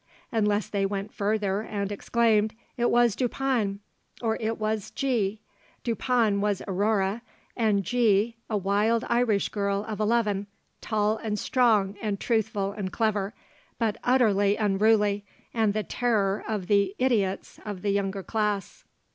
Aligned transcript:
unless 0.31 0.67
they 0.67 0.83
went 0.83 1.13
further 1.13 1.61
and 1.61 1.91
exclaimed, 1.91 2.55
'It 2.75 2.89
was 2.89 3.15
Dupin,' 3.15 3.81
or 4.19 4.35
'it 4.39 4.57
was 4.57 4.89
G.' 4.89 5.41
'Dupin' 5.83 6.41
was 6.41 6.63
Aurore, 6.67 7.21
and 7.55 7.83
'G.' 7.83 8.35
a 8.49 8.57
wild 8.57 9.05
Irish 9.09 9.49
girl 9.49 9.85
of 9.87 9.99
eleven, 9.99 10.47
tall 10.81 11.17
and 11.17 11.37
strong 11.37 11.97
and 12.01 12.19
truthful 12.19 12.71
and 12.71 12.91
clever, 12.91 13.35
but 13.77 13.97
utterly 14.03 14.55
unruly, 14.57 15.23
and 15.53 15.75
the 15.75 15.83
terror 15.83 16.43
of 16.47 16.65
the 16.65 16.95
'idiots' 16.97 17.59
of 17.63 17.83
the 17.83 17.91
younger 17.91 18.23
class. 18.23 18.83